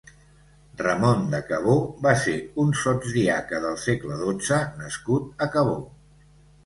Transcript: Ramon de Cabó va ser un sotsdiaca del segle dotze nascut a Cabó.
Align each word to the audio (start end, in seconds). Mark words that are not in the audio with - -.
Ramon 0.79 1.27
de 1.33 1.41
Cabó 1.49 1.75
va 2.07 2.13
ser 2.23 2.33
un 2.65 2.73
sotsdiaca 2.85 3.61
del 3.67 3.79
segle 3.85 4.19
dotze 4.25 4.59
nascut 4.81 5.47
a 5.49 5.51
Cabó. 5.59 5.77